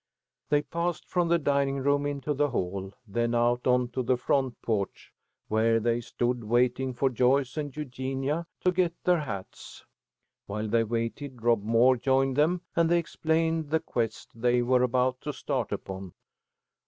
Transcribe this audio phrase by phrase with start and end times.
[0.49, 4.59] They passed from the dining room into the hall, then out on to the front
[4.63, 5.13] porch,
[5.47, 9.85] where they stood waiting for Joyce and Eugenia to get their hats.
[10.47, 15.21] While they waited, Rob Moore joined them, and they explained the quest they were about
[15.21, 16.13] to start upon.